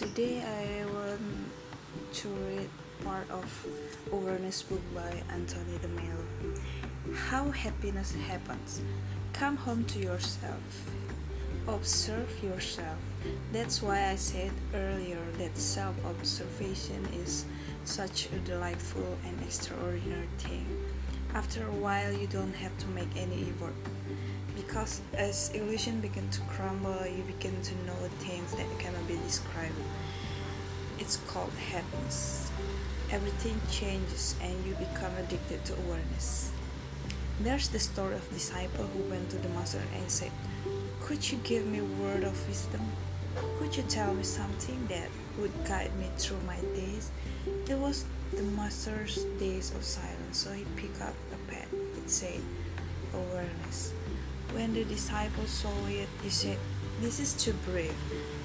Today 0.00 0.40
I 0.40 0.86
want 0.94 1.20
to 2.14 2.28
read 2.28 2.70
part 3.04 3.30
of 3.30 3.66
Awareness 4.10 4.62
book 4.62 4.80
by 4.94 5.22
Anthony 5.30 5.76
de. 5.76 7.12
How 7.12 7.50
happiness 7.50 8.14
happens. 8.26 8.80
Come 9.34 9.58
home 9.58 9.84
to 9.84 9.98
yourself. 9.98 10.90
Observe 11.68 12.32
yourself. 12.42 12.96
That's 13.52 13.82
why 13.82 14.08
I 14.08 14.14
said 14.16 14.52
earlier 14.72 15.20
that 15.36 15.54
self 15.58 15.94
observation 16.06 17.04
is 17.22 17.44
such 17.84 18.30
a 18.32 18.38
delightful 18.38 19.18
and 19.26 19.38
extraordinary 19.42 20.30
thing. 20.38 20.66
After 21.34 21.66
a 21.66 21.72
while, 21.72 22.10
you 22.10 22.26
don't 22.26 22.54
have 22.54 22.76
to 22.78 22.86
make 22.86 23.14
any 23.18 23.50
effort 23.50 23.74
because 24.60 25.00
as 25.16 25.50
illusion 25.54 26.00
begin 26.00 26.28
to 26.30 26.40
crumble, 26.42 27.06
you 27.06 27.22
begin 27.22 27.56
to 27.62 27.74
know 27.86 27.96
things 28.18 28.52
that 28.54 28.66
cannot 28.78 29.06
be 29.08 29.16
described. 29.24 29.74
It's 30.98 31.16
called 31.28 31.52
happiness. 31.72 32.50
Everything 33.10 33.58
changes 33.70 34.36
and 34.42 34.54
you 34.66 34.74
become 34.74 35.12
addicted 35.16 35.64
to 35.64 35.74
awareness. 35.84 36.52
There's 37.40 37.68
the 37.68 37.78
story 37.78 38.14
of 38.14 38.28
disciple 38.34 38.84
who 38.84 39.10
went 39.10 39.30
to 39.30 39.38
the 39.38 39.48
master 39.50 39.80
and 39.96 40.10
said, 40.10 40.30
Could 41.00 41.30
you 41.30 41.38
give 41.42 41.66
me 41.66 41.80
word 41.80 42.24
of 42.24 42.36
wisdom? 42.46 42.82
Could 43.58 43.74
you 43.74 43.82
tell 43.84 44.12
me 44.12 44.24
something 44.24 44.86
that 44.88 45.08
would 45.38 45.52
guide 45.64 45.96
me 45.98 46.06
through 46.18 46.40
my 46.46 46.60
days? 46.76 47.10
It 47.66 47.78
was 47.78 48.04
the 48.32 48.42
master's 48.42 49.24
days 49.38 49.74
of 49.74 49.82
silence, 49.82 50.36
so 50.36 50.52
he 50.52 50.64
picked 50.76 51.00
up 51.00 51.14
a 51.32 51.50
pen. 51.50 51.66
It 51.96 52.10
said, 52.10 52.40
Awareness. 53.14 53.92
When 54.52 54.74
the 54.74 54.84
disciple 54.84 55.46
saw 55.46 55.72
it, 55.86 56.08
he 56.22 56.30
said, 56.30 56.58
This 57.00 57.20
is 57.20 57.34
too 57.34 57.54
brief. 57.64 57.94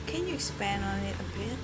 Can 0.06 0.28
you 0.28 0.36
expand 0.36 0.84
on 0.84 1.00
it 1.00 1.16
a 1.20 1.38
bit? 1.38 1.58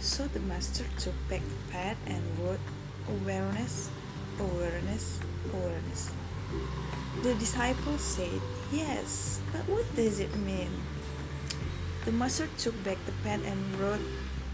So 0.00 0.26
the 0.28 0.40
master 0.40 0.84
took 0.98 1.14
back 1.28 1.40
the 1.40 1.72
pad 1.72 1.96
and 2.06 2.22
wrote 2.38 2.60
awareness, 3.08 3.88
awareness, 4.38 5.18
awareness. 5.52 6.12
The 7.22 7.34
disciple 7.36 7.96
said, 7.98 8.40
Yes, 8.70 9.40
but 9.52 9.62
what 9.68 9.86
does 9.96 10.20
it 10.20 10.34
mean? 10.36 10.70
The 12.04 12.12
master 12.12 12.48
took 12.58 12.76
back 12.84 12.98
the 13.06 13.12
pen 13.22 13.42
and 13.44 13.80
wrote 13.80 14.00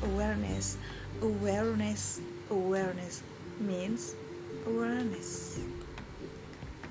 awareness, 0.03 0.77
awareness, 1.21 2.21
awareness 2.51 3.23
means 3.59 4.15
awareness. 4.67 5.59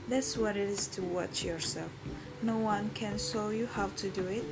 That's 0.10 0.38
what 0.38 0.56
it 0.56 0.70
is 0.70 0.88
to 0.96 1.02
watch 1.02 1.44
yourself. 1.44 1.92
No 2.42 2.58
one 2.58 2.92
can 2.94 3.18
show 3.18 3.50
you 3.50 3.68
how 3.68 3.88
to 3.98 4.10
do 4.10 4.26
it 4.28 4.46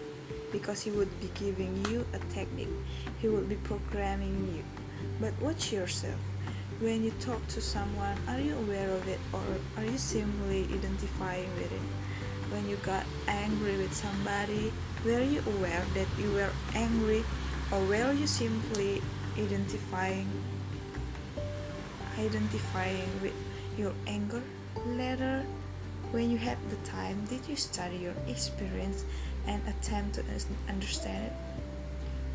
because 0.52 0.84
he 0.84 0.92
would 0.92 1.10
be 1.22 1.32
giving 1.34 1.86
you 1.86 2.06
a 2.12 2.20
technique, 2.34 2.76
he 3.20 3.30
would 3.30 3.48
be 3.48 3.56
programming 3.56 4.36
you. 4.54 4.64
But 5.22 5.32
watch 5.40 5.72
yourself. 5.72 6.20
When 6.82 7.06
you 7.06 7.12
talk 7.22 7.40
to 7.56 7.62
someone, 7.62 8.18
are 8.28 8.40
you 8.40 8.54
aware 8.58 8.90
of 8.90 9.08
it 9.08 9.20
or 9.32 9.40
are 9.78 9.86
you 9.86 9.98
simply 9.98 10.64
identifying 10.74 11.48
with 11.56 11.72
it? 11.72 11.86
When 12.52 12.68
you 12.68 12.76
got 12.84 13.06
angry 13.30 13.78
with 13.78 13.94
somebody, 13.94 14.74
were 15.06 15.24
you 15.24 15.42
aware 15.56 15.86
that 15.94 16.08
you 16.20 16.34
were 16.34 16.52
angry 16.74 17.24
or 17.72 17.80
were 17.86 18.12
you 18.12 18.28
simply 18.28 19.02
identifying 19.40 20.28
identifying 22.20 23.08
with 23.22 23.34
your 23.78 23.94
anger? 24.06 24.44
Later, 24.84 25.46
when 26.12 26.30
you 26.30 26.38
had 26.38 26.58
the 26.70 26.76
time, 26.88 27.26
did 27.26 27.48
you 27.48 27.56
study 27.56 27.98
your 27.98 28.14
experience 28.28 29.06
and 29.48 29.62
attempt 29.68 30.16
to 30.16 30.24
understand 30.68 31.28
it? 31.28 31.34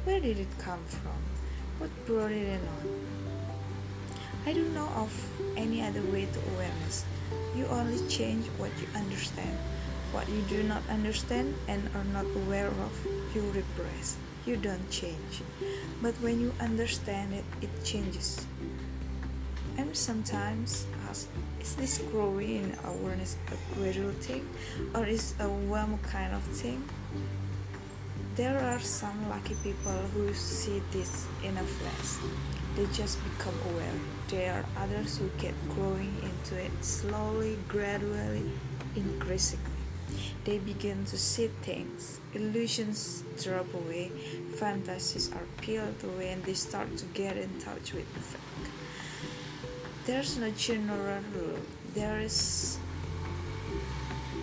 Where 0.05 0.21
did 0.21 0.39
it 0.39 0.49
come 0.59 0.83
from? 0.87 1.21
What 1.79 1.91
brought 2.07 2.33
it 2.33 2.61
on? 2.61 3.01
I 4.47 4.55
don't 4.55 4.73
know 4.75 4.89
of 4.97 5.13
any 5.57 5.83
other 5.83 6.01
way 6.11 6.27
to 6.27 6.39
awareness. 6.55 7.05
You 7.55 7.67
only 7.67 8.01
change 8.09 8.47
what 8.57 8.71
you 8.81 8.89
understand. 8.97 9.57
What 10.13 10.29
you 10.29 10.41
do 10.49 10.63
not 10.65 10.83
understand 10.89 11.55
and 11.69 11.83
are 11.95 12.05
not 12.05 12.25
aware 12.35 12.69
of, 12.69 13.07
you 13.35 13.43
repress. 13.53 14.17
You 14.47 14.57
don't 14.57 14.91
change. 14.91 15.43
But 16.03 16.15
when 16.23 16.41
you 16.41 16.53
understand 16.59 17.35
it, 17.35 17.45
it 17.61 17.71
changes. 17.85 18.47
And 19.77 19.97
sometimes 19.97 20.87
ask, 21.09 21.29
is 21.61 21.75
this 21.77 21.99
growing 22.11 22.65
in 22.65 22.77
awareness 22.85 23.37
a 23.49 23.75
gradual 23.75 24.13
thing 24.13 24.49
or 24.95 25.07
is 25.07 25.35
a 25.41 25.49
warm 25.49 25.99
kind 25.99 26.35
of 26.35 26.43
thing? 26.43 26.83
There 28.37 28.59
are 28.59 28.79
some 28.79 29.29
lucky 29.29 29.57
people 29.63 30.01
who 30.15 30.33
see 30.35 30.81
this 30.93 31.27
in 31.45 31.57
a 31.57 31.63
flash. 31.63 32.33
They 32.77 32.87
just 32.95 33.19
become 33.25 33.55
aware. 33.71 33.99
There 34.29 34.53
are 34.55 34.83
others 34.83 35.19
who 35.19 35.29
get 35.39 35.55
growing 35.69 36.15
into 36.23 36.57
it 36.63 36.73
slowly, 36.81 37.59
gradually, 37.69 38.51
increasingly. 38.95 39.67
They 40.45 40.59
begin 40.59 41.05
to 41.07 41.19
see 41.19 41.49
things. 41.63 42.21
Illusions 42.33 43.25
drop 43.43 43.73
away, 43.75 44.11
fantasies 44.57 45.31
are 45.33 45.47
peeled 45.61 46.03
away, 46.03 46.31
and 46.31 46.43
they 46.45 46.55
start 46.55 46.97
to 46.97 47.05
get 47.07 47.37
in 47.37 47.59
touch 47.61 47.93
with 47.93 48.13
the 48.15 48.21
fact. 48.21 48.80
There's 50.07 50.39
no 50.39 50.51
general 50.53 51.21
rule. 51.35 51.59
There 51.95 52.21
is 52.21 52.79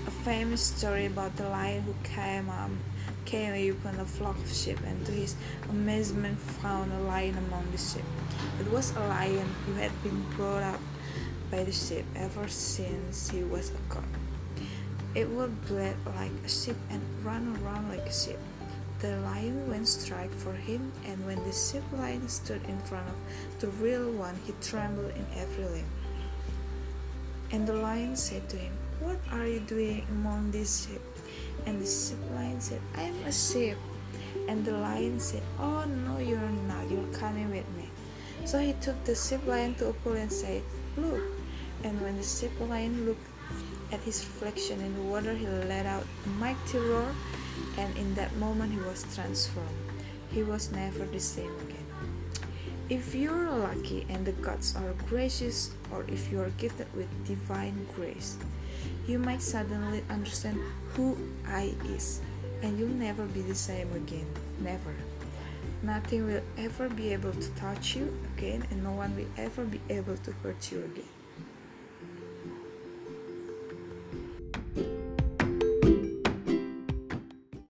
a 0.05 0.11
famous 0.11 0.61
story 0.61 1.07
about 1.07 1.35
the 1.35 1.49
lion 1.49 1.81
who 1.81 1.95
came 2.03 2.47
um, 2.47 2.77
came 3.25 3.71
upon 3.71 3.99
a 3.99 4.05
flock 4.05 4.37
of 4.37 4.53
sheep 4.53 4.77
and 4.85 5.03
to 5.07 5.11
his 5.11 5.35
amazement 5.67 6.37
found 6.37 6.93
a 6.93 6.99
lion 6.99 7.35
among 7.39 7.65
the 7.71 7.77
sheep. 7.79 8.05
It 8.61 8.71
was 8.71 8.95
a 8.95 8.99
lion 8.99 9.49
who 9.65 9.73
had 9.73 9.91
been 10.03 10.21
brought 10.37 10.61
up 10.61 10.79
by 11.49 11.63
the 11.63 11.71
sheep 11.71 12.05
ever 12.15 12.47
since 12.47 13.31
he 13.31 13.43
was 13.43 13.71
a 13.71 13.93
cub. 13.93 14.05
It 15.15 15.27
would 15.27 15.65
bleat 15.65 15.97
like 16.05 16.37
a 16.45 16.49
sheep 16.49 16.77
and 16.91 17.01
run 17.25 17.57
around 17.63 17.89
like 17.89 18.05
a 18.05 18.13
sheep. 18.13 18.37
The 18.99 19.15
lion 19.17 19.69
went 19.69 19.87
straight 19.87 20.33
for 20.33 20.53
him, 20.53 20.91
and 21.05 21.23
when 21.23 21.37
the 21.43 21.53
sheep 21.53 21.83
lion 21.93 22.27
stood 22.27 22.63
in 22.67 22.79
front 22.79 23.07
of 23.07 23.59
the 23.59 23.67
real 23.77 24.09
one, 24.11 24.33
he 24.43 24.53
trembled 24.59 25.11
in 25.11 25.25
every 25.37 25.65
limb. 25.65 25.85
And 27.51 27.67
the 27.67 27.73
lion 27.73 28.15
said 28.15 28.49
to 28.49 28.57
him, 28.57 28.73
What 28.99 29.19
are 29.31 29.45
you 29.45 29.59
doing 29.59 30.03
among 30.09 30.49
these 30.49 30.87
sheep? 30.87 31.01
And 31.67 31.79
the 31.79 31.85
sheep 31.85 32.17
lion 32.33 32.59
said, 32.59 32.81
I 32.95 33.03
am 33.03 33.23
a 33.25 33.31
sheep. 33.31 33.77
And 34.49 34.65
the 34.65 34.73
lion 34.73 35.19
said, 35.19 35.43
Oh 35.59 35.85
no, 35.85 36.17
you're 36.17 36.49
not, 36.65 36.89
you're 36.89 37.13
coming 37.13 37.51
with 37.51 37.69
me. 37.77 37.89
So 38.45 38.57
he 38.57 38.73
took 38.81 38.97
the 39.03 39.13
sheep 39.13 39.45
lion 39.45 39.75
to 39.75 39.89
a 39.89 39.93
pool 39.93 40.13
and 40.13 40.31
said, 40.31 40.63
Look. 40.97 41.21
And 41.83 42.01
when 42.01 42.17
the 42.17 42.23
sheep 42.23 42.59
lion 42.59 43.05
looked 43.05 43.29
at 43.91 43.99
his 43.99 44.25
reflection 44.25 44.81
in 44.81 44.95
the 44.95 45.03
water, 45.03 45.35
he 45.35 45.45
let 45.45 45.85
out 45.85 46.03
a 46.25 46.29
mighty 46.29 46.79
roar 46.79 47.13
and 47.77 47.95
in 47.97 48.13
that 48.15 48.35
moment 48.37 48.73
he 48.73 48.79
was 48.79 49.05
transformed. 49.13 49.69
He 50.31 50.43
was 50.43 50.71
never 50.71 51.05
the 51.05 51.19
same 51.19 51.53
again. 51.67 51.85
If 52.89 53.13
you're 53.13 53.49
lucky 53.51 54.05
and 54.09 54.25
the 54.25 54.31
gods 54.31 54.75
are 54.75 54.93
gracious, 55.07 55.71
or 55.91 56.05
if 56.07 56.31
you 56.31 56.39
are 56.39 56.51
gifted 56.51 56.87
with 56.95 57.09
divine 57.25 57.87
grace, 57.95 58.37
you 59.07 59.19
might 59.19 59.41
suddenly 59.41 60.03
understand 60.09 60.59
who 60.93 61.17
I 61.45 61.73
is, 61.85 62.21
and 62.61 62.79
you'll 62.79 62.89
never 62.89 63.25
be 63.25 63.41
the 63.41 63.55
same 63.55 63.91
again. 63.93 64.27
Never. 64.59 64.95
Nothing 65.83 66.27
will 66.27 66.41
ever 66.57 66.89
be 66.89 67.13
able 67.13 67.33
to 67.33 67.49
touch 67.55 67.95
you 67.95 68.11
again, 68.35 68.65
and 68.71 68.83
no 68.83 68.91
one 68.91 69.15
will 69.15 69.29
ever 69.37 69.63
be 69.63 69.79
able 69.89 70.17
to 70.17 70.31
hurt 70.43 70.71
you 70.71 70.79
again. 70.79 71.11